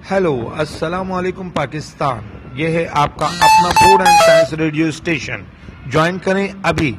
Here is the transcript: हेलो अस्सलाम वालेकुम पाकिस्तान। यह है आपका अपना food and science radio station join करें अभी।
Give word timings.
हेलो 0.00 0.32
अस्सलाम 0.58 1.08
वालेकुम 1.08 1.48
पाकिस्तान। 1.50 2.28
यह 2.56 2.70
है 2.70 2.84
आपका 2.98 3.26
अपना 3.26 3.70
food 3.70 4.00
and 4.00 4.20
science 4.20 4.52
radio 4.60 4.90
station 4.90 5.44
join 5.88 6.18
करें 6.18 6.62
अभी। 6.64 6.90